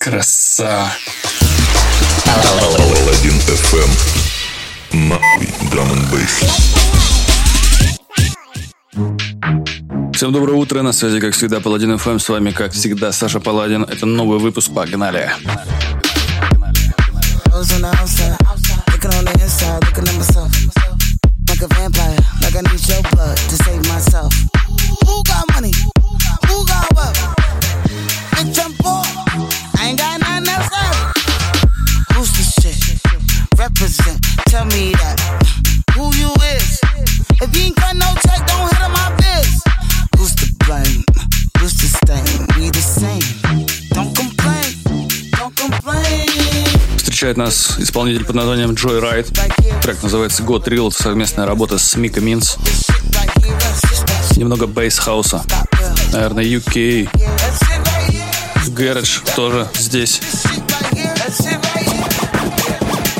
[0.00, 0.90] Краса.
[2.24, 3.90] Паладин FM.
[4.92, 5.90] Нахуй драм
[10.14, 12.18] Всем доброе утро, на связи, как всегда, Паладин ФМ.
[12.18, 13.82] С вами, как всегда, Саша Паладин.
[13.82, 15.30] Это новый выпуск, погнали.
[21.50, 23.79] Like a vampire, like I need your blood to save
[47.30, 49.80] Встречает нас исполнитель под названием Joyryde.
[49.82, 50.90] Трек называется God Real.
[50.90, 52.56] Совместная работа с Mika Means.
[54.34, 55.44] Немного бейс-хауса.
[56.12, 57.08] Наверное, UK
[58.70, 60.20] Garage тоже здесь.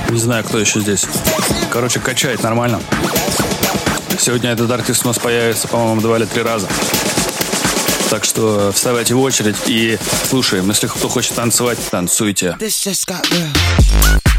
[0.08, 1.06] Не знаю, кто еще здесь.
[1.70, 2.80] Короче, качает нормально.
[4.18, 6.66] Сегодня этот артист у нас появится, по-моему, два или три раза.
[8.10, 9.96] Так что вставайте в очередь и
[10.28, 10.68] слушаем.
[10.68, 12.56] Если кто хочет танцевать, танцуйте.
[12.58, 14.29] the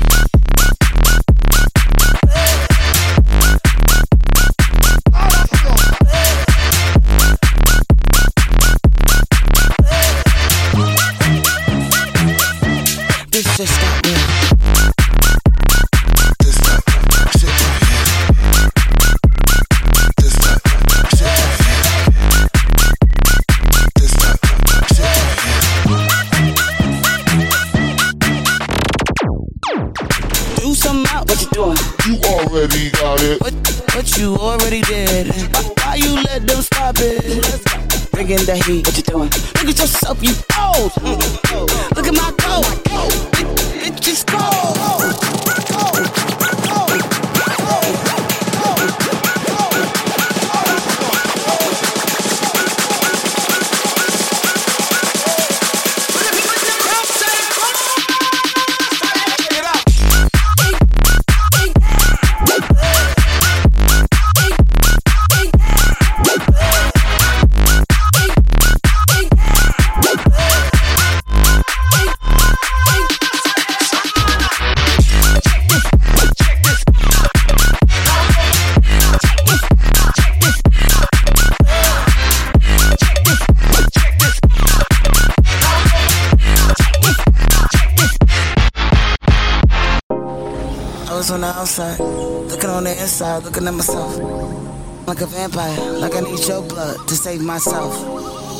[95.41, 97.96] vampire, like I need your blood to save myself.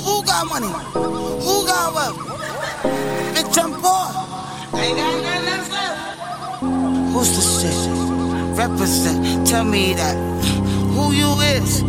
[0.06, 0.74] Who got money?
[1.46, 2.18] Who got wealth?
[3.36, 4.08] Bitch, I'm poor.
[4.80, 7.14] ain't got nothing left.
[7.14, 8.58] Who's the shit?
[8.58, 10.18] Represent, tell me that.
[10.96, 11.84] Who you is?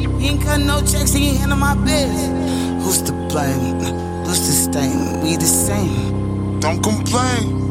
[0.00, 2.18] You ain't cut no checks, you ain't handle my biz.
[2.82, 3.80] Who's to blame?
[4.24, 5.20] Who's to stain?
[5.22, 6.60] We the same.
[6.60, 7.67] Don't complain.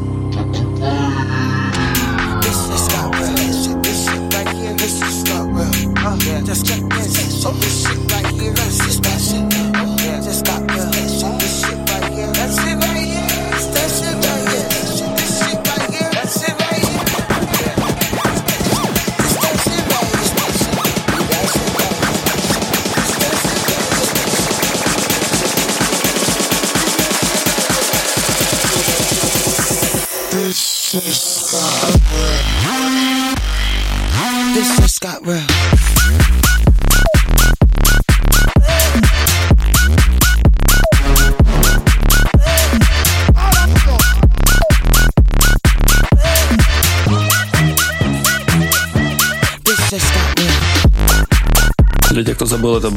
[52.68, 52.92] Забыл, это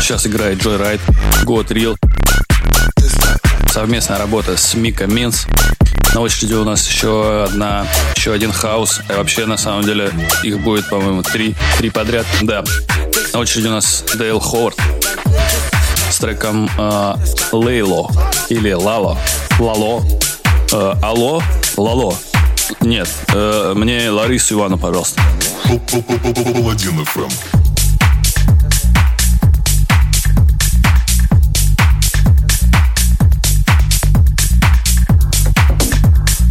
[0.00, 1.00] сейчас играет Joyryde,
[1.44, 1.96] God Real.
[3.70, 5.46] Совместная работа с Mika Means.
[6.14, 9.02] На очереди у нас еще одна, еще один хаус.
[9.08, 10.10] И вообще, на самом деле,
[10.42, 12.26] их будет, по-моему, три, три подряд.
[12.42, 12.64] Да.
[13.32, 14.76] На очереди у нас Dale Howard
[16.10, 17.14] с треком э,
[17.52, 18.10] Лейло
[18.48, 19.16] или Лало.
[19.60, 20.04] Лало.
[20.72, 21.40] Э, алло?
[21.76, 22.16] Лало.
[22.80, 25.22] Нет, э, мне Ларису Ивану, пожалуйста.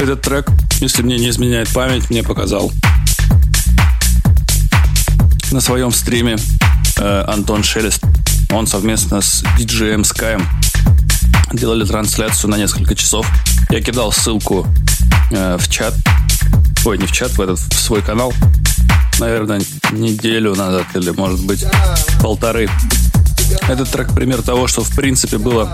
[0.04, 0.50] Этот трек,
[0.82, 2.74] если мне не изменяет память, мне показал
[5.50, 6.36] на своем стриме
[6.98, 8.04] э, Антон Шелест.
[8.52, 10.44] Он совместно с DJ Sky
[11.54, 13.26] делали трансляцию на несколько часов.
[13.70, 14.68] Я кидал ссылку
[15.32, 15.94] э, в чат,
[16.84, 18.34] ой, не в чат, в этот в свой канал,
[19.20, 19.62] наверное,
[19.94, 21.66] неделю назад или, может быть,
[22.22, 22.70] полторы.
[23.70, 25.72] Этот трек пример того, что в принципе было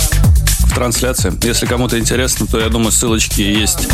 [0.80, 1.34] трансляции.
[1.46, 3.90] Если кому-то интересно, то я думаю, ссылочки есть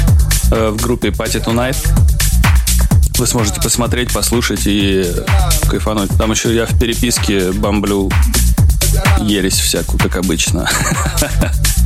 [0.51, 1.77] э, в группе Party Tonight.
[3.17, 5.03] Вы сможете посмотреть, послушать и
[5.67, 6.11] кайфануть.
[6.15, 8.11] Там еще я в переписке бомблю
[9.19, 10.69] ересь всякую, как обычно.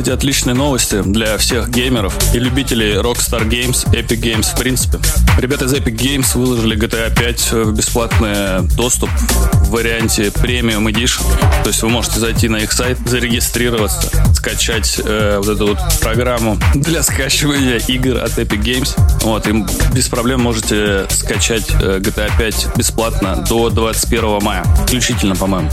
[0.00, 4.98] кстати, отличные новости для всех геймеров и любителей Rockstar Games, Epic Games в принципе.
[5.38, 11.22] Ребята из Epic Games выложили GTA 5 в бесплатный доступ в варианте Premium Edition.
[11.64, 16.56] То есть вы можете зайти на их сайт, зарегистрироваться, скачать э, вот эту вот программу
[16.74, 18.98] для скачивания игр от Epic Games.
[19.22, 24.64] Вот, и без проблем можете скачать э, GTA 5 бесплатно до 21 мая.
[24.86, 25.70] Включительно, по-моему.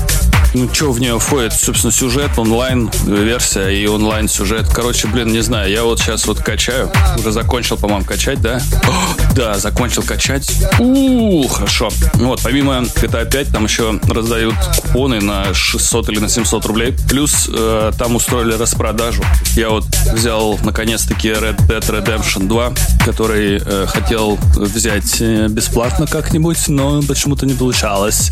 [0.54, 1.54] Ну, что в нее входит?
[1.54, 4.68] Собственно, сюжет, онлайн-версия и онлайн-сюжет.
[4.74, 6.90] Короче, блин, не знаю, я вот сейчас вот качаю.
[7.18, 8.62] Уже закончил, по-моему, качать, да?
[8.88, 10.52] О, да, закончил качать.
[10.80, 11.90] У, хорошо.
[12.16, 16.96] Вот, помимо GTA 5, там еще раздают купоны на 600 или на 700 рублей.
[17.10, 19.24] Плюс э, там устроили распродажу.
[19.56, 22.74] Я вот взял, наконец-таки, Red Dead Redemption 2,
[23.06, 28.32] который э, хотел взять э, бесплатно как-нибудь, но почему-то не получалось.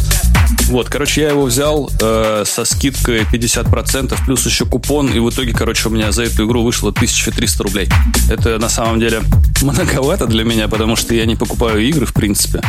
[0.67, 5.53] Вот, короче, я его взял э, со скидкой 50%, плюс еще купон, и в итоге,
[5.53, 7.89] короче, у меня за эту игру вышло 1300 рублей.
[8.29, 9.22] Это на самом деле
[9.62, 12.62] многовато для меня, потому что я не покупаю игры, в принципе.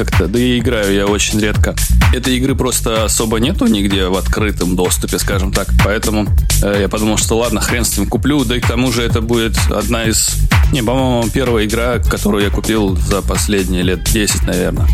[0.00, 1.74] Как-то, да и играю я очень редко.
[2.14, 5.68] Этой игры просто особо нету нигде в открытом доступе, скажем так.
[5.84, 6.26] Поэтому
[6.62, 8.42] э, я подумал, что ладно, хрен с ним куплю.
[8.46, 10.30] Да и к тому же это будет одна из...
[10.72, 14.88] Не, по-моему, первая игра, которую я купил за последние лет 10, наверное.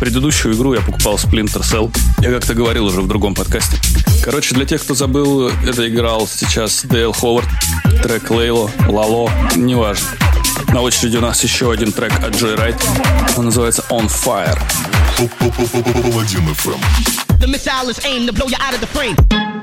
[0.00, 1.96] Предыдущую игру я покупал Splinter Cell.
[2.20, 3.76] Я как-то говорил уже в другом подкасте.
[4.24, 7.48] Короче, для тех, кто забыл, это играл сейчас Дейл Ховард,
[8.02, 10.08] трек Лейло, Лало, неважно.
[10.72, 12.76] На очереди у нас еще один трек от Джой Райт.
[13.36, 14.58] Он называется On Fire.
[17.40, 19.57] The missile is aimed to blow you out of the frame.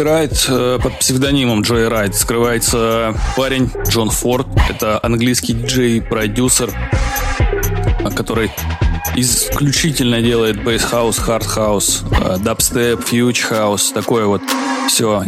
[0.00, 4.46] Joyryde э, под псевдонимом Joyryde скрывается парень John Ford.
[4.70, 6.72] Это английский диджей-продюсер,
[8.16, 8.50] который
[9.14, 12.04] исключительно делает bass house, hard house,
[12.38, 14.40] дабстеп, future house, такое вот
[14.88, 15.22] все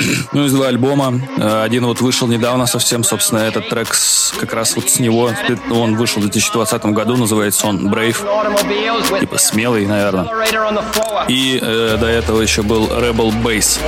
[0.32, 1.20] ну, из два альбома.
[1.36, 5.30] Э, один вот вышел недавно совсем, собственно, этот трек с, как раз вот с него.
[5.70, 9.20] Он вышел в 2020 году, называется он Brave.
[9.20, 10.28] Типа смелый, наверное.
[11.28, 13.78] И э, до этого еще был Rebel Bass.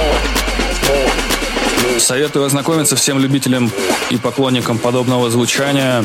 [1.98, 3.70] Советую ознакомиться всем любителям
[4.10, 6.04] и поклонникам подобного звучания.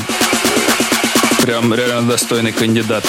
[1.41, 3.05] Прям реально достойный кандидат.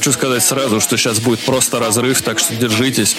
[0.00, 3.16] Хочу сказать сразу, что сейчас будет просто разрыв, так что держитесь.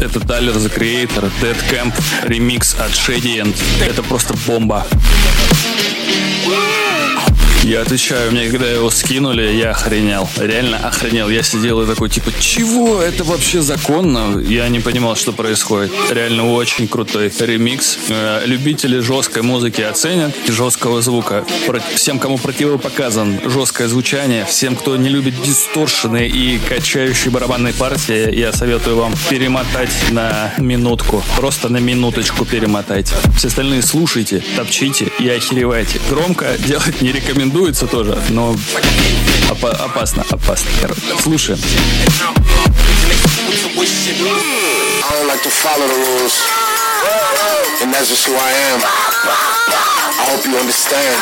[0.00, 1.94] Это Тайлер The Creator, Dead Camp,
[2.24, 3.56] ремикс от Shady End.
[3.88, 4.84] Это просто бомба.
[7.66, 10.28] Я отвечаю, мне когда его скинули, я охренел.
[10.38, 11.28] Реально охренел.
[11.28, 13.02] Я сидел и такой, типа, чего?
[13.02, 14.38] Это вообще законно?
[14.38, 15.90] Я не понимал, что происходит.
[16.08, 17.98] Реально очень крутой ремикс.
[18.08, 21.44] Э, любители жесткой музыки оценят, жесткого звука.
[21.96, 28.52] Всем, кому противопоказан жесткое звучание, всем, кто не любит дисторшены и качающие барабанные партии, я
[28.52, 31.24] советую вам перемотать на минутку.
[31.36, 33.16] Просто на минуточку перемотайте.
[33.36, 36.00] Все остальные слушайте, топчите и охеревайте.
[36.08, 38.54] Громко делать не рекомендую рекомендуется тоже, но
[39.50, 40.70] опа- опасно, опасно.
[40.80, 41.58] Короче, слушаем.
[47.82, 48.80] And that's just who I am.
[48.82, 48.86] I
[50.30, 51.20] hope you understand.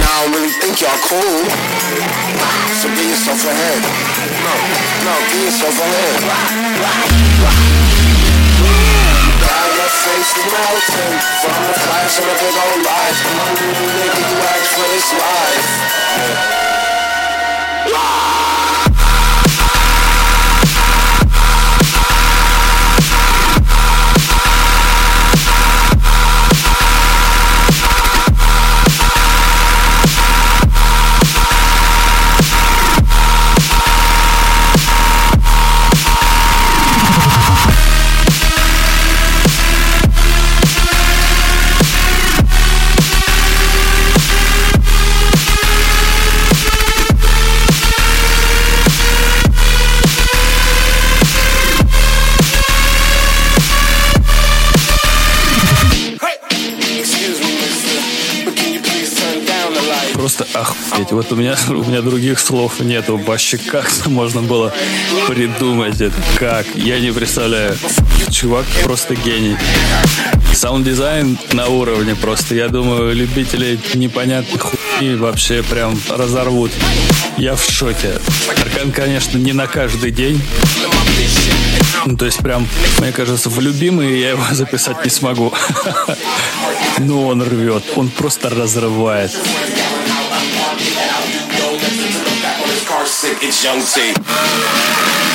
[0.00, 1.44] Now I don't really think y'all cool.
[2.82, 3.84] So give yourself a hand.
[4.42, 4.52] No,
[5.04, 6.24] no, give yourself a hand
[9.88, 13.54] face is melting From the flash of a big old light Come on,
[13.98, 16.68] nigga, you act for this life
[17.88, 18.97] yeah.
[60.52, 61.12] Охуеть.
[61.12, 63.16] Вот у меня, у меня других слов нету.
[63.16, 64.72] Вообще как-то можно было
[65.26, 66.14] придумать это.
[66.38, 66.66] Как?
[66.74, 67.76] Я не представляю.
[68.30, 69.56] Чувак просто гений.
[70.52, 72.54] Саунд-дизайн на уровне просто.
[72.54, 76.72] Я думаю, любители непонятных хуйни вообще прям разорвут.
[77.36, 78.12] Я в шоке.
[78.48, 80.40] Аркан, конечно, не на каждый день.
[82.06, 82.66] Ну, то есть прям,
[82.98, 85.52] мне кажется, в любимые я его записать не смогу.
[86.98, 89.32] Но он рвет, он просто разрывает.
[93.40, 95.27] It's Young T.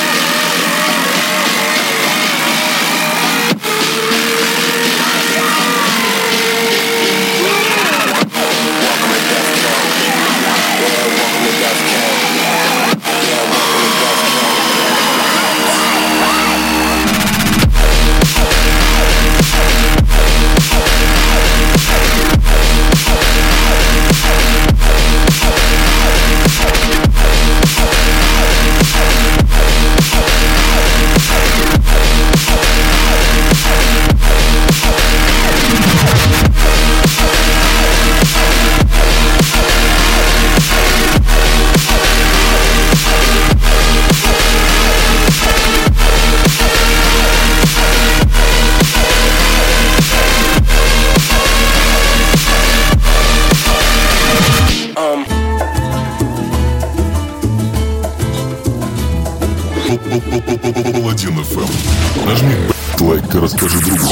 [63.33, 64.03] и расскажи другу.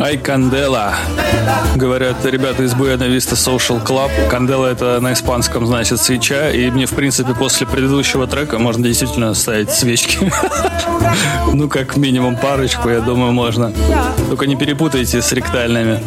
[0.00, 0.94] Ай, Кандела.
[1.76, 4.10] Говорят ребята из Буэна Виста Social Club.
[4.30, 6.50] Кандела это на испанском значит свеча.
[6.50, 10.32] И мне, в принципе, после предыдущего трека можно действительно ставить свечки.
[11.52, 13.72] Ну, как минимум парочку, я думаю, можно.
[14.28, 16.00] Только не перепутайте с ректальными.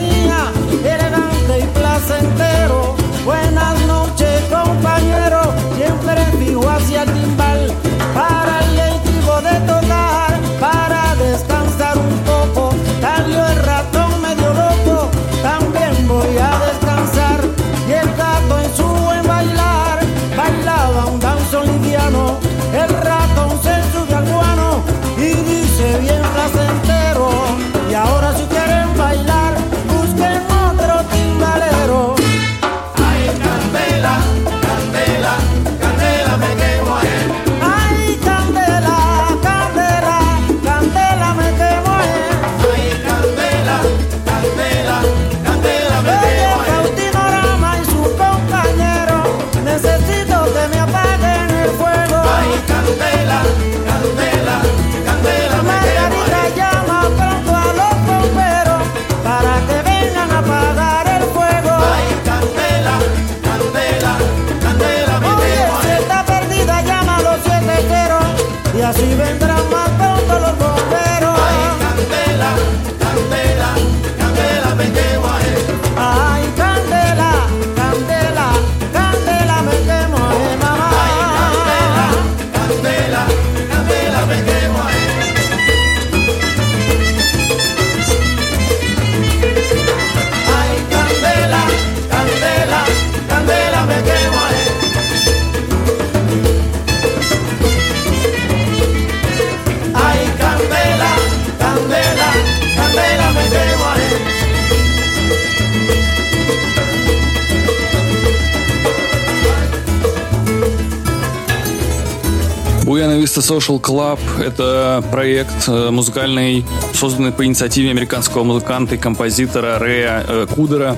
[113.19, 120.23] Vista Social Club— это проект э, музыкальный, созданный по инициативе американского музыканта и композитора Рэя
[120.27, 120.95] э, Кудера.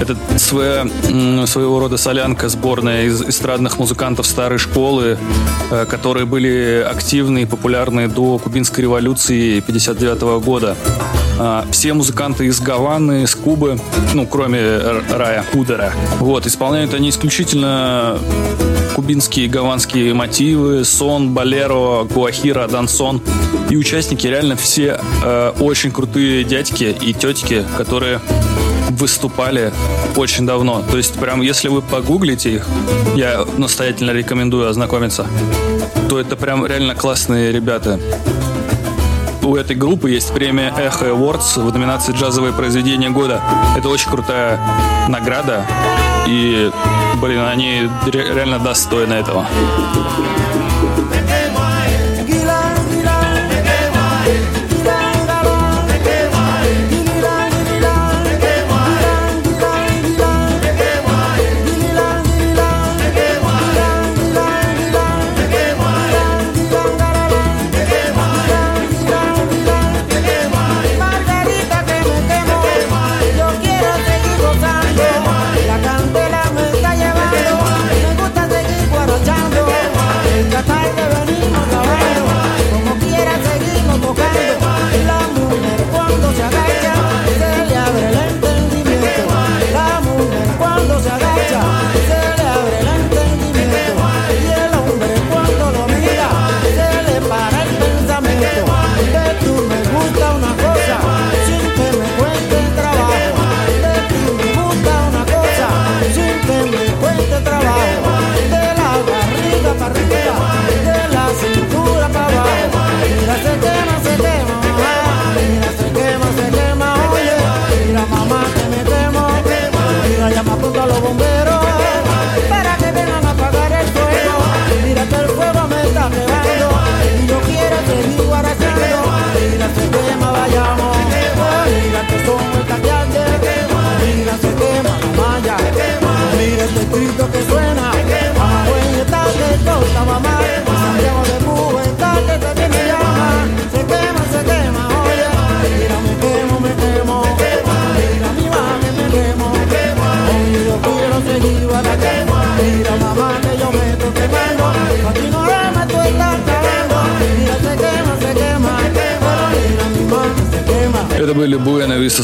[0.00, 0.86] Это своя,
[1.46, 5.16] своего рода солянка, сборная из эстрадных музыкантов старой школы,
[5.70, 10.76] э, которые были активны и популярны до кубинской революции 59 года.
[11.38, 13.78] А, все музыканты из Гаваны, из Кубы,
[14.14, 14.78] ну, кроме
[15.10, 15.92] Рая Кудера.
[16.18, 18.18] Вот, исполняют они исключительно
[18.94, 23.20] кубинские гаванские мотивы, сон, болеро, гуахира, дансон.
[23.70, 28.20] И участники реально все э, очень крутые дядьки и тетки, которые
[28.90, 29.72] выступали
[30.16, 30.82] очень давно.
[30.90, 32.66] То есть, прям, если вы погуглите их,
[33.16, 35.26] я настоятельно рекомендую ознакомиться,
[36.08, 37.98] то это прям реально классные ребята.
[39.42, 43.42] У этой группы есть премия Echo Awards в номинации «Джазовое произведение года».
[43.76, 44.60] Это очень крутая
[45.08, 45.66] награда.
[46.28, 46.70] И,
[47.20, 49.44] блин, они реально достойны этого.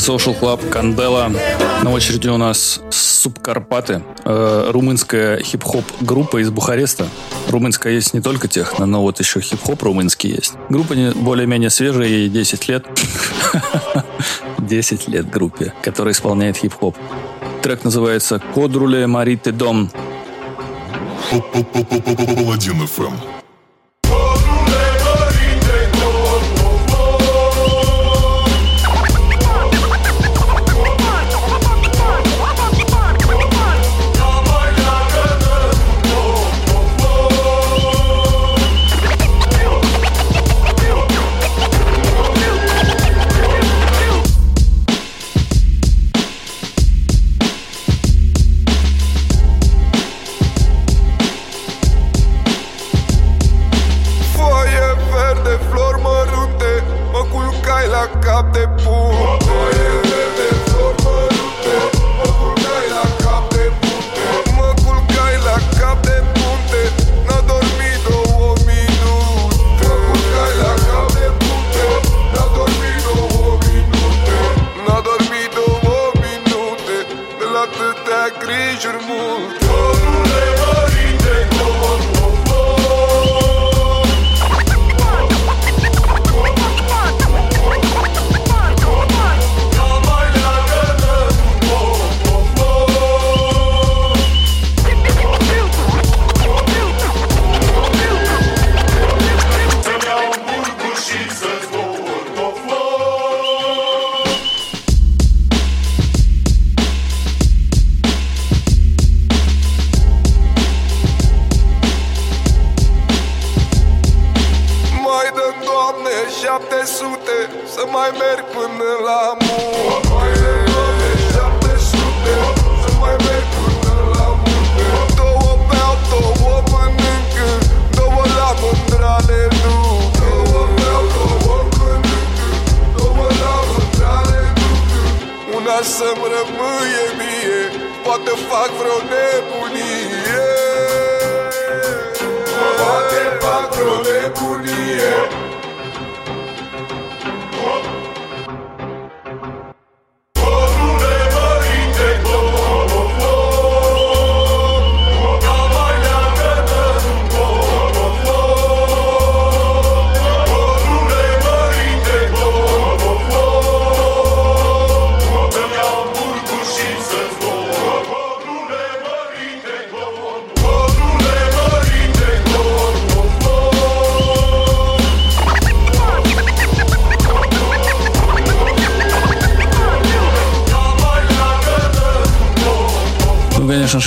[0.08, 1.30] Social Club, Кандела.
[1.82, 7.06] На очереди у нас Субкарпаты, э, румынская хип-хоп группа из Бухареста.
[7.48, 10.54] Румынская есть не только техно, но вот еще хип-хоп румынский есть.
[10.70, 12.86] Группа более-менее свежая, ей 10 лет.
[14.60, 16.96] 10 лет группе, которая исполняет хип-хоп.
[17.60, 19.90] Трек называется «Кодруле Марите Дом».
[21.30, 23.37] Паладин ФМ.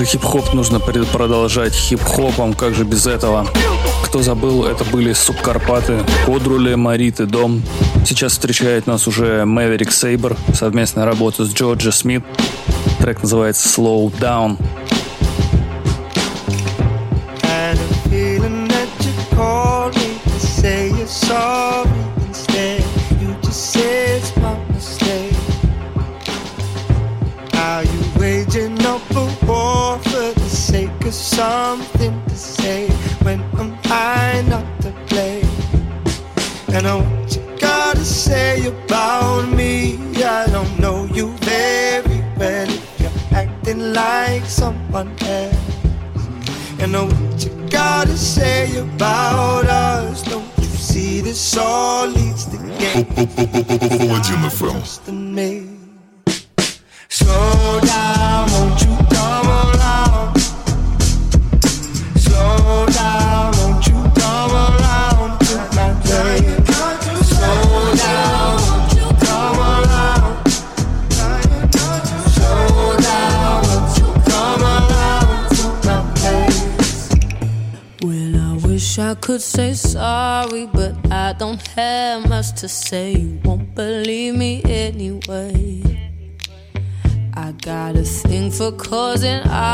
[0.01, 3.47] Же, хип-хоп нужно продолжать хип-хопом, как же без этого.
[4.03, 7.61] Кто забыл, это были Субкарпаты, Кодрули, Мариты, Дом.
[8.05, 12.23] Сейчас встречает нас уже Maverick Saber, совместная работа с Джорджи Смит.
[12.99, 14.57] Трек называется Slow Down.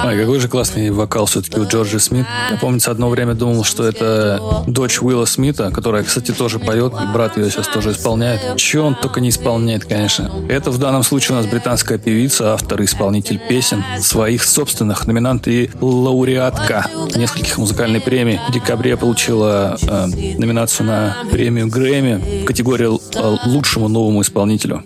[0.06, 2.26] Ой, какой же классный вокал все-таки у Джорджи Смит.
[2.50, 7.13] Я помню, одно время думал, что это дочь Уилла Смита, которая, кстати, тоже поет, и
[7.13, 8.58] брат ее сейчас тоже исполняет.
[8.58, 10.32] Че он только не исполняет, конечно.
[10.50, 15.48] Это в данном случае у нас британская певица, автор и исполнитель песен, своих собственных, номинант
[15.48, 18.40] и лауреатка нескольких музыкальных премий.
[18.50, 20.06] В декабре получила э,
[20.38, 24.84] номинацию на премию Грэмми в категории э, лучшему новому исполнителю.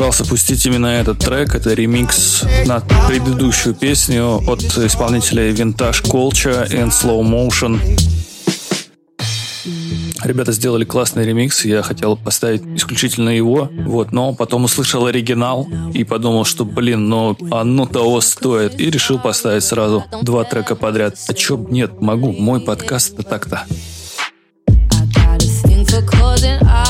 [0.00, 1.54] Я собирался пустить именно этот трек.
[1.54, 7.78] Это ремикс на предыдущую песню от исполнителя Vintage Culture and Slow Motion.
[10.24, 16.04] Ребята сделали классный ремикс, я хотел поставить исключительно его, вот, но потом услышал оригинал и
[16.04, 21.16] подумал, что, блин, ну оно того стоит, и решил поставить сразу два трека подряд.
[21.28, 23.66] А чё, нет, могу, мой подкаст это так-то.
[26.06, 26.89] could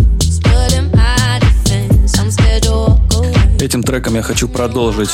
[3.61, 5.11] Этим треком я хочу продолжить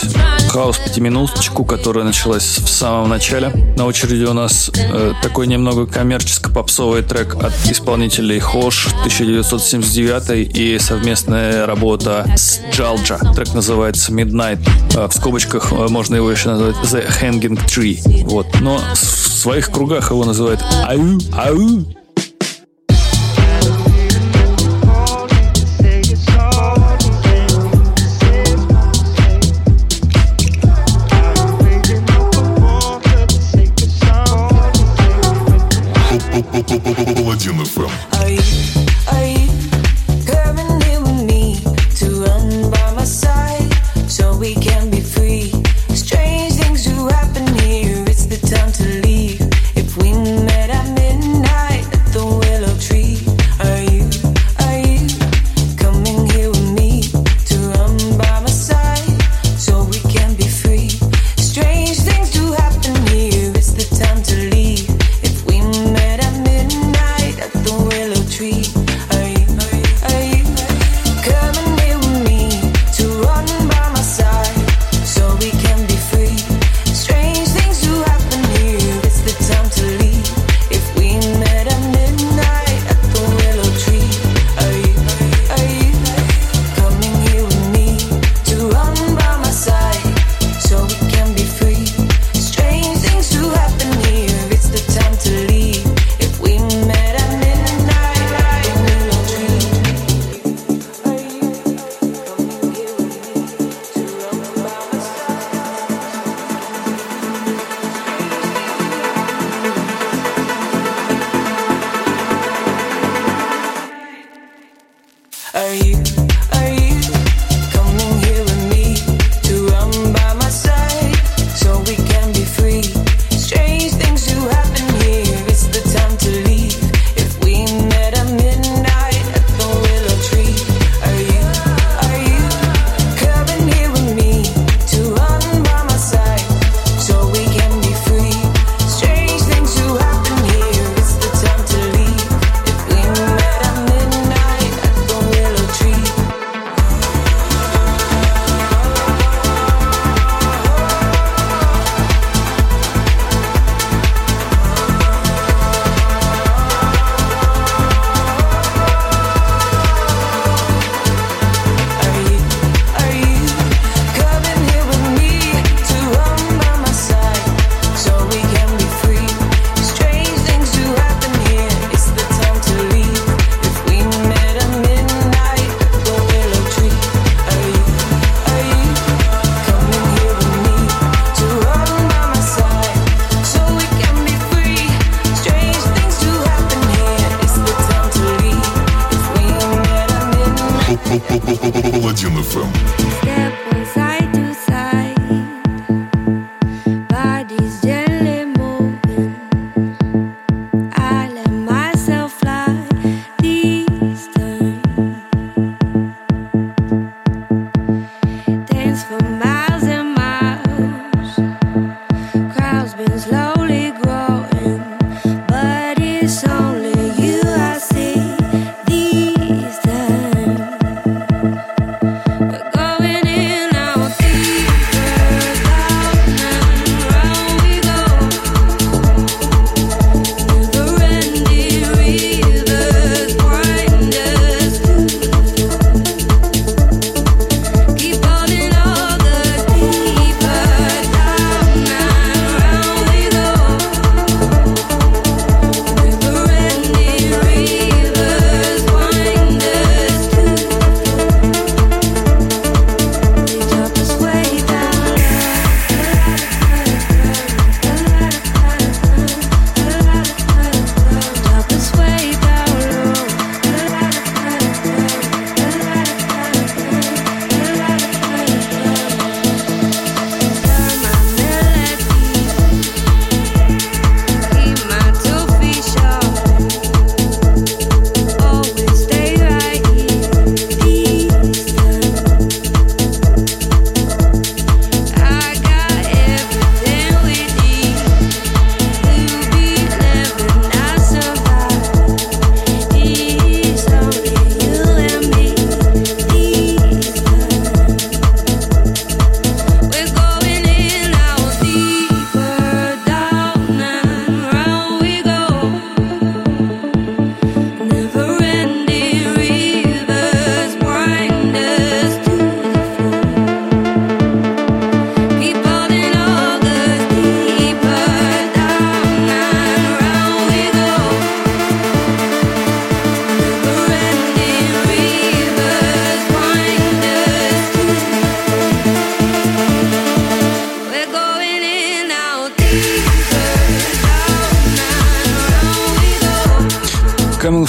[0.47, 3.49] хаос пятиминуточку, которая началась в самом начале.
[3.75, 11.65] На очереди у нас э, такой немного коммерческо-попсовый трек от исполнителей Хош 1979 и совместная
[11.65, 13.17] работа с Джалджа.
[13.35, 14.65] Трек называется Midnight.
[14.95, 18.23] Э, в скобочках э, можно его еще назвать The Hanging Tree.
[18.23, 18.47] Вот.
[18.61, 22.06] Но в своих кругах его называют Ау, Ау.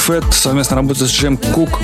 [0.08, 1.80] Fat совместно работает с Джем Кук.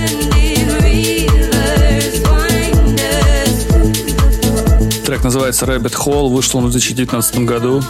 [5.04, 7.82] Трек называется Rabbit Hole, вышел он в 2019 году.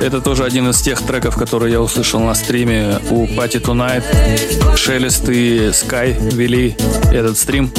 [0.00, 4.76] Это тоже один из тех треков, которые я услышал на стриме у Party Tonight.
[4.78, 6.74] Шелест и Sky вели
[7.12, 7.70] этот стрим.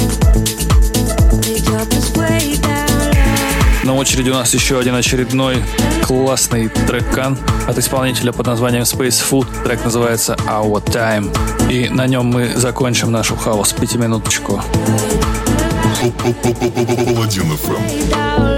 [3.84, 5.62] На очереди у нас еще один очередной
[6.02, 7.36] классный треккан
[7.68, 9.46] от исполнителя под названием Space Food.
[9.62, 11.30] Трек называется Our Time.
[11.70, 14.62] И на нем мы закончим нашу хаос пятиминуточку.
[17.14, 18.53] Паладин FM.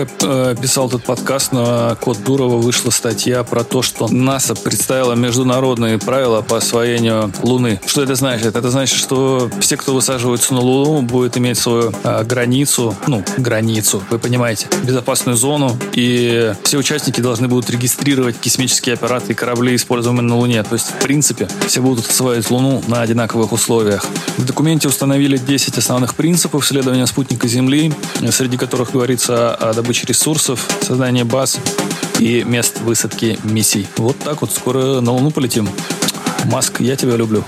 [0.00, 5.14] Пока э, писал этот подкаст, на Код Дурова вышла статья про то, что НАСА представила
[5.14, 7.80] международные правила по освоению Луны.
[7.86, 8.56] Что это значит?
[8.56, 14.02] Это значит, что все, кто высаживается на Луну, будет иметь свою э, границу, ну, границу,
[14.10, 20.22] вы понимаете, безопасную зону, и все участники должны будут регистрировать космические аппараты и корабли, используемые
[20.22, 20.62] на Луне.
[20.62, 24.04] То есть, в принципе, все будут осваивать Луну на одинаковых условиях.
[24.36, 27.92] В документе установили 10 основных принципов исследования спутника Земли,
[28.30, 31.58] среди которых говорится о добыче ресурсов, создании баз
[32.20, 33.88] и мест высадки миссий.
[33.96, 35.68] Вот так вот скоро на Луну полетим.
[36.44, 37.42] Маск, я тебя люблю.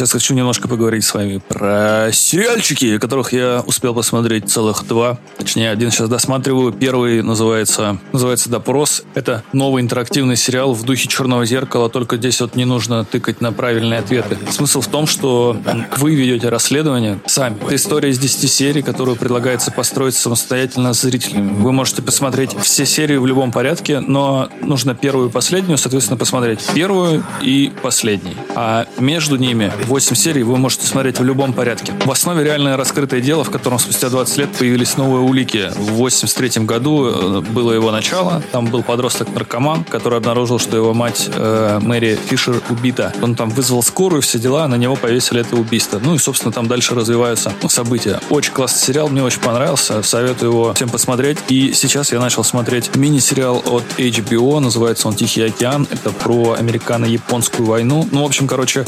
[0.00, 5.18] Сейчас хочу немножко поговорить с вами про сериальчики, которых я успел посмотреть целых два.
[5.36, 6.72] Точнее, один сейчас досматриваю.
[6.72, 9.02] Первый называется, называется «Допрос».
[9.12, 13.52] Это новый интерактивный сериал в духе «Черного зеркала», только здесь вот не нужно тыкать на
[13.52, 14.38] правильные ответы.
[14.48, 15.54] Смысл в том, что
[15.98, 17.58] вы ведете расследование сами.
[17.62, 21.52] Это история из 10 серий, которую предлагается построить самостоятельно с зрителями.
[21.60, 26.60] Вы можете посмотреть все серии в любом порядке, но нужно первую и последнюю, соответственно, посмотреть
[26.72, 28.36] первую и последний.
[28.54, 31.92] А между ними 8 серий вы можете смотреть в любом порядке.
[32.04, 35.68] В основе реальное раскрытое дело, в котором спустя 20 лет появились новые улики.
[35.74, 38.40] В 83 году э, было его начало.
[38.52, 43.12] Там был подросток-наркоман, который обнаружил, что его мать э, Мэри Фишер убита.
[43.20, 46.00] Он там вызвал скорую, все дела, на него повесили это убийство.
[46.00, 48.20] Ну и, собственно, там дальше развиваются события.
[48.30, 50.04] Очень классный сериал, мне очень понравился.
[50.04, 51.38] Советую его всем посмотреть.
[51.48, 55.88] И сейчас я начал смотреть мини-сериал от HBO, называется он «Тихий океан».
[55.90, 58.08] Это про американо-японскую войну.
[58.12, 58.84] Ну, в общем, короче,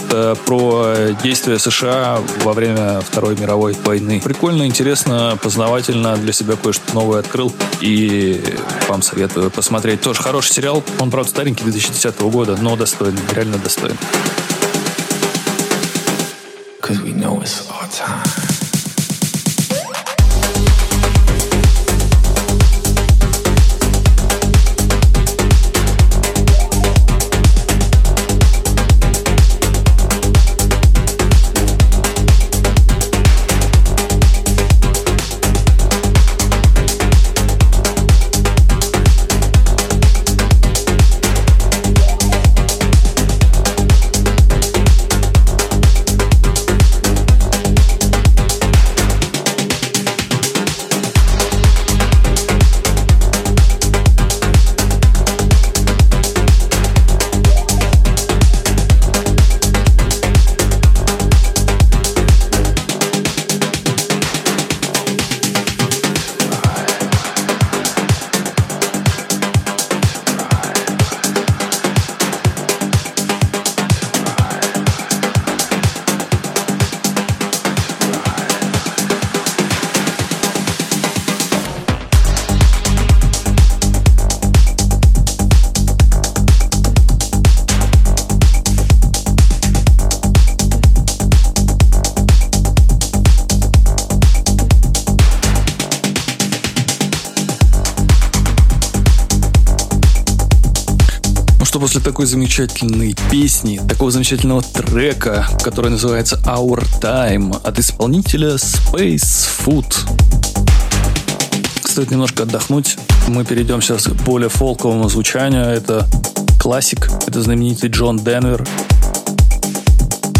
[0.46, 0.91] про
[1.22, 4.20] действия США во время Второй мировой войны.
[4.22, 7.52] Прикольно, интересно, познавательно, для себя кое-что новое открыл.
[7.80, 8.42] И
[8.88, 10.00] вам советую посмотреть.
[10.00, 10.82] Тоже хороший сериал.
[10.98, 13.98] Он, правда, старенький, 2010 года, но достойный, реально достойный.
[16.80, 18.41] Cause we know it's our time.
[101.92, 109.94] после такой замечательной песни, такого замечательного трека, который называется Our Time от исполнителя Space Food.
[111.84, 112.96] Стоит немножко отдохнуть.
[113.28, 115.64] Мы перейдем сейчас к более фолковому звучанию.
[115.64, 116.08] Это
[116.58, 118.66] классик, это знаменитый Джон Денвер.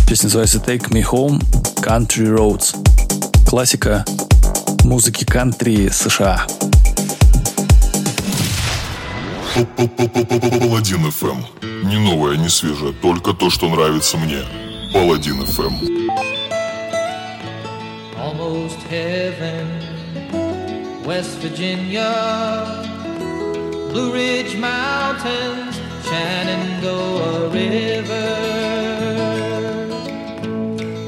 [0.09, 1.45] Песня называется Take Me Home,
[1.83, 2.75] Country Roads.
[3.47, 4.07] Классика
[4.85, 6.47] музыки кантри США.
[9.55, 11.45] Паладин FM.
[11.85, 14.39] Не новое, не свежее, только то, что нравится мне.
[14.95, 15.75] Паладин FM.
[18.17, 19.67] Almost heaven,
[21.05, 22.83] West Virginia,
[23.91, 25.79] Blue Ridge Mountains,
[26.09, 28.33] Shenandoah River.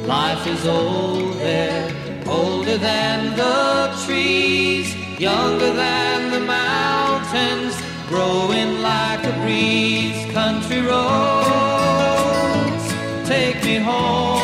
[0.07, 1.91] Life is old there,
[2.27, 7.84] older than the trees, younger than the mountains.
[8.15, 10.95] growing like a breeze, country roads,
[13.29, 14.44] take me home.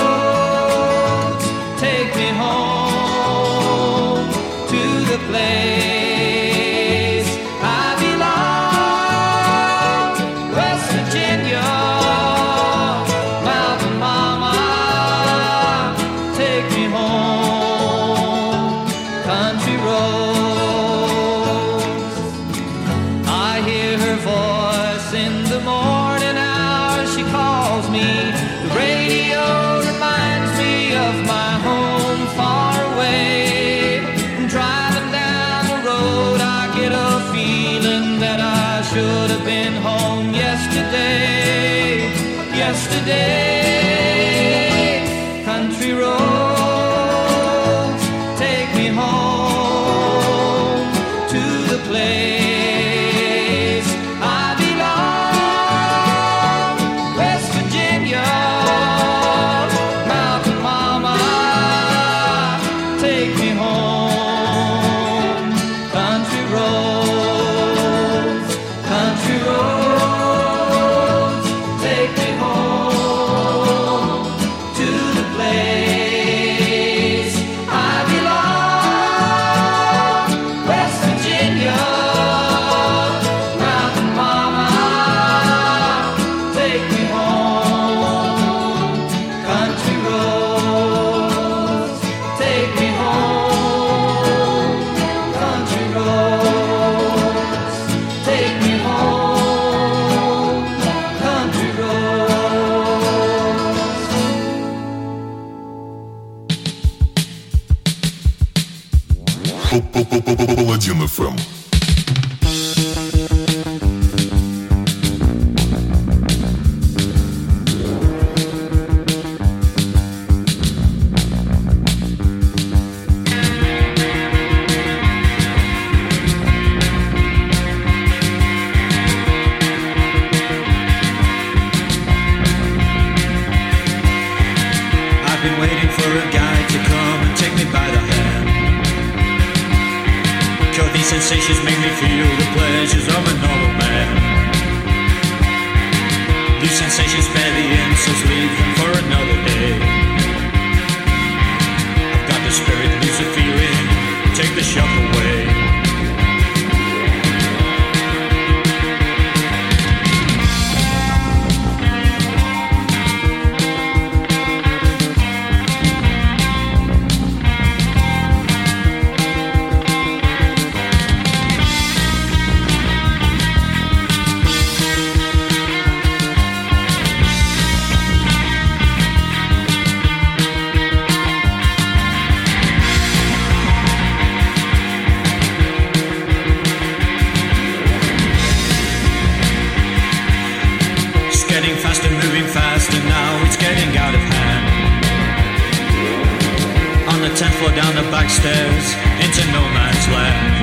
[197.41, 198.85] 10th floor down the back stairs
[199.17, 200.61] into no man's land.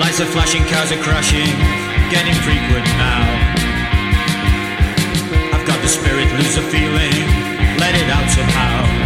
[0.00, 1.52] Lights are flashing, cars are crashing,
[2.08, 3.22] getting frequent now.
[5.52, 7.20] I've got the spirit, lose the feeling,
[7.76, 9.01] let it out somehow.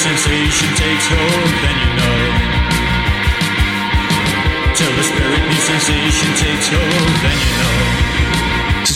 [0.00, 2.20] sensation takes hold, then you know.
[4.72, 7.49] Till the spirit new sensation takes hold, then you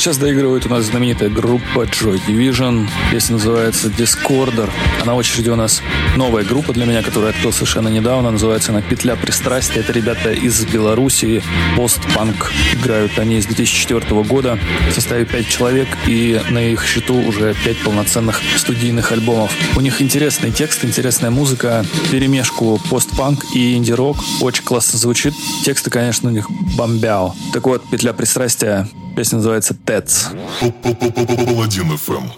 [0.05, 2.87] Сейчас доигрывает у нас знаменитая группа Joy Division.
[3.11, 4.69] Песня называется Discorder.
[5.01, 5.81] А на очереди у нас
[6.15, 8.31] новая группа для меня, которая открыл совершенно недавно.
[8.31, 9.81] Называется она «Петля пристрастия».
[9.81, 11.43] Это ребята из Белоруссии.
[11.75, 12.53] Постпанк.
[12.75, 14.59] Играют они с 2004 года.
[14.91, 15.89] В составе 5 человек.
[16.07, 19.53] И на их счету уже 5 полноценных студийных альбомов.
[19.75, 21.83] У них интересный текст, интересная музыка.
[22.11, 24.19] Перемешку постпанк и инди-рок.
[24.43, 25.33] Очень классно звучит.
[25.65, 27.35] Тексты, конечно, у них бомбяо.
[27.55, 28.87] Так вот, «Петля пристрастия»
[29.17, 30.27] Песня называется «Тэц».
[30.61, 32.31] Паладин ФМ.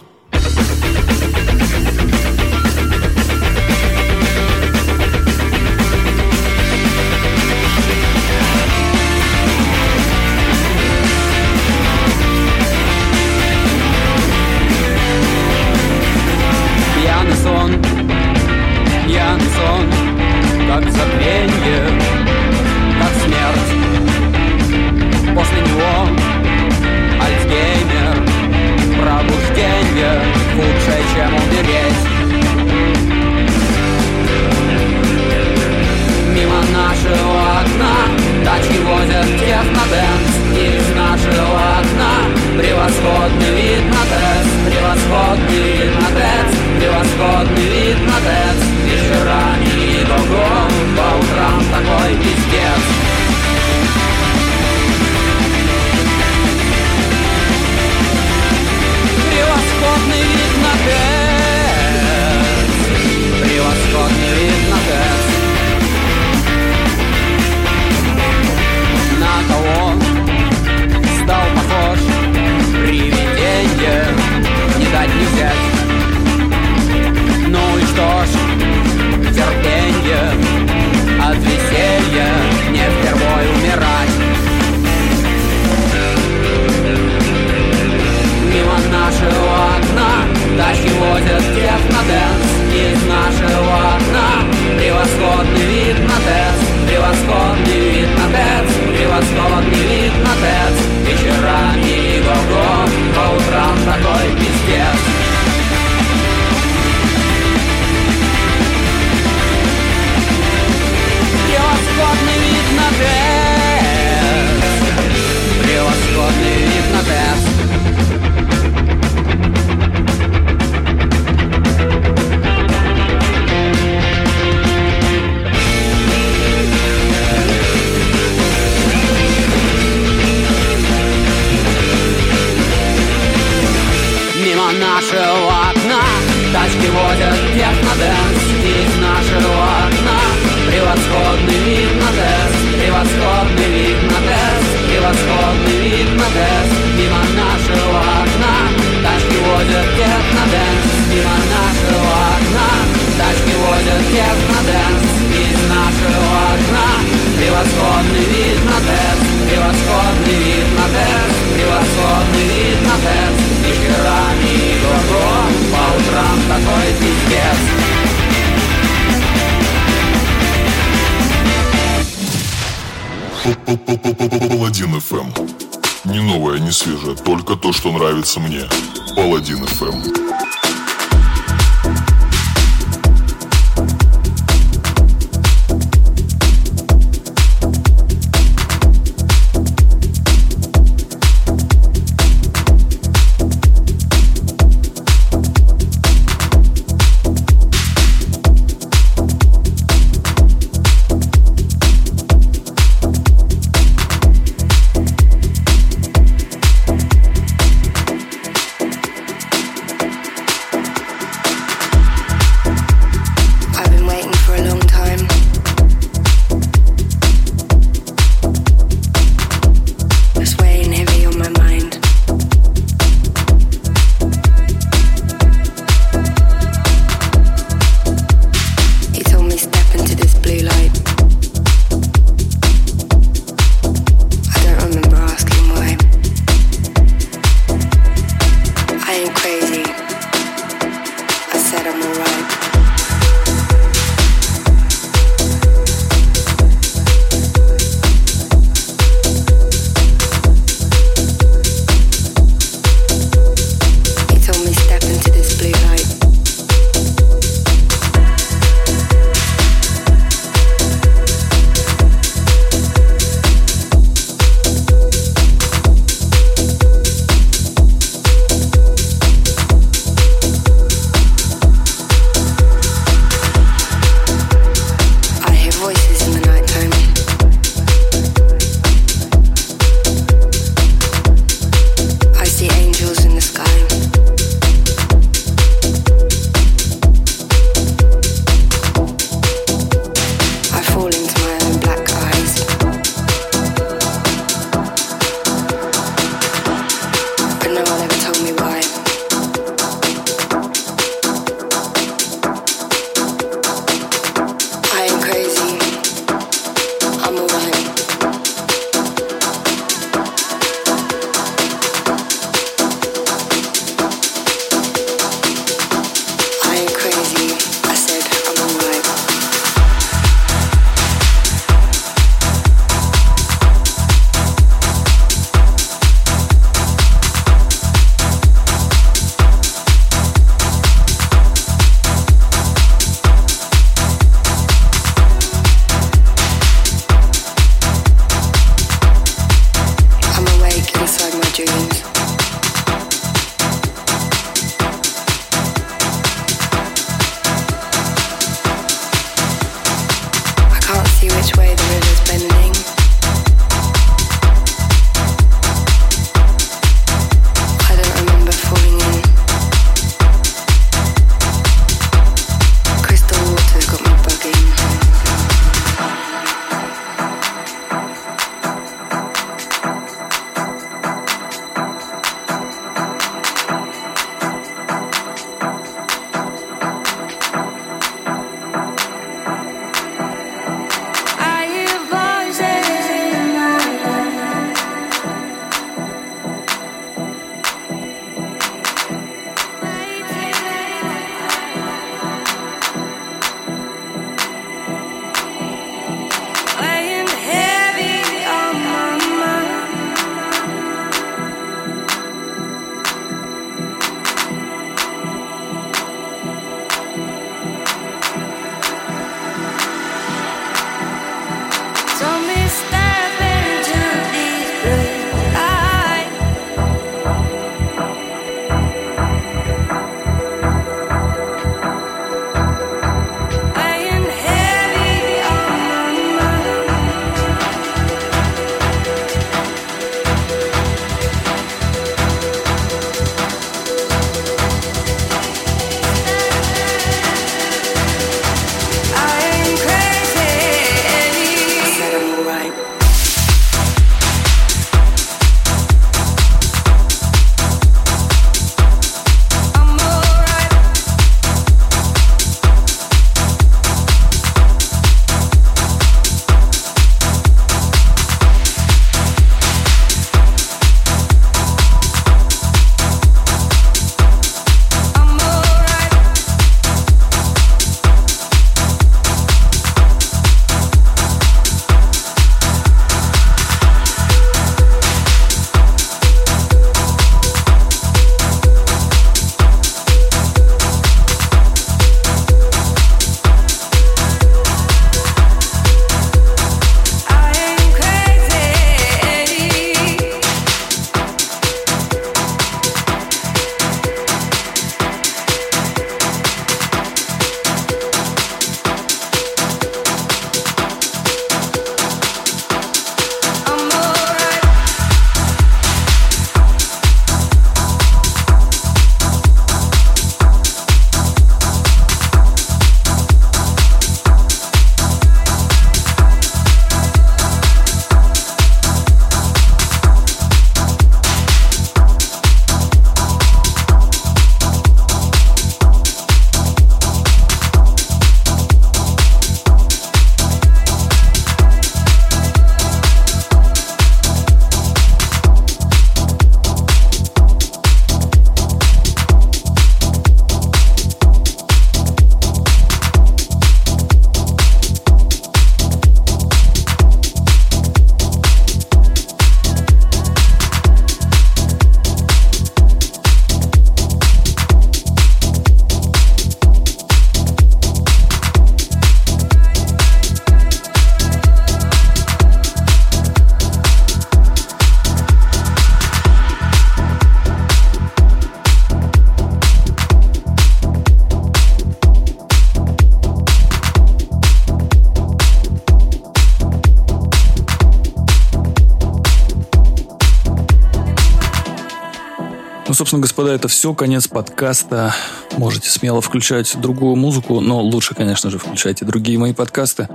[582.97, 585.15] Собственно, господа, это все, конец подкаста.
[585.59, 590.09] Можете смело включать другую музыку, но лучше, конечно же, включайте другие мои подкасты.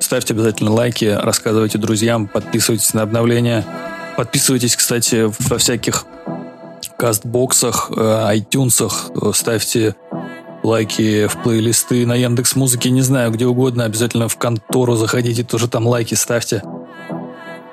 [0.00, 3.64] Ставьте обязательно лайки, рассказывайте друзьям, подписывайтесь на обновления.
[4.16, 6.06] Подписывайтесь, кстати, во всяких
[6.96, 9.94] кастбоксах, э, ставьте
[10.62, 15.68] лайки в плейлисты на Яндекс Музыке, не знаю, где угодно, обязательно в контору заходите, тоже
[15.68, 16.62] там лайки ставьте.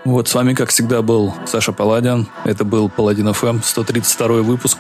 [0.06, 2.28] Вот, с вами, как всегда, был Саша Паладин.
[2.43, 4.80] Это был Паладин FM, 132 выпуск.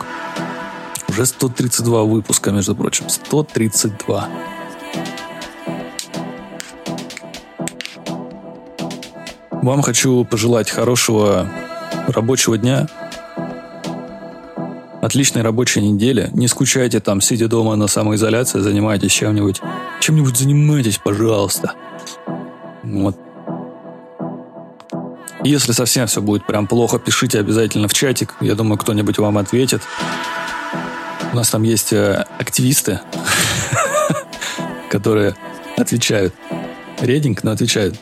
[1.07, 3.07] Уже 132 выпуска, между прочим.
[3.07, 4.29] 132.
[9.61, 11.47] Вам хочу пожелать хорошего
[12.09, 12.87] рабочего дня,
[15.01, 16.29] отличной рабочей недели.
[16.33, 19.61] Не скучайте там, сидя дома на самоизоляции, занимайтесь чем-нибудь.
[20.01, 21.75] Чем-нибудь занимайтесь, пожалуйста.
[22.83, 23.17] Вот.
[25.43, 28.35] Если совсем все будет прям плохо, пишите обязательно в чатик.
[28.39, 29.81] Я думаю, кто-нибудь вам ответит.
[31.33, 33.01] У нас там есть э, активисты,
[34.89, 35.35] которые
[35.77, 36.33] отвечают.
[37.01, 37.95] Рединг, но отвечают.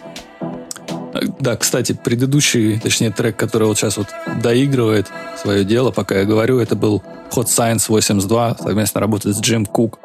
[1.40, 4.08] Да, кстати, предыдущий, точнее, трек, который вот сейчас вот
[4.42, 5.08] доигрывает
[5.42, 10.00] свое дело, пока я говорю, это был Hot Science 82, совместно работает с Джим Кук.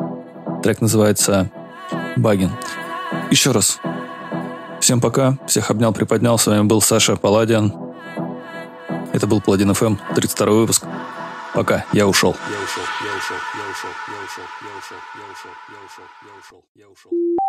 [0.62, 1.51] Трек называется
[2.16, 2.53] «Багин».
[3.30, 3.78] Еще раз,
[4.87, 5.37] Всем пока.
[5.49, 6.39] Всех обнял, приподнял.
[6.39, 7.74] С вами был Саша Паладиан.
[9.12, 10.84] Это был Паладин ФМ, 32 выпуск.
[11.55, 12.37] Пока, я ушел.
[12.49, 16.87] Я ушел, я ушел, я ушел, я ушел, я ушел, я ушел, я ушел, я
[16.87, 17.45] ушел, я ушел.